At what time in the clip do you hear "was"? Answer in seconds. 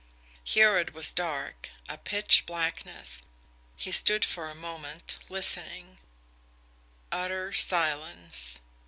0.95-1.13